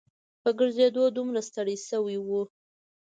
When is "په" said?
0.41-0.49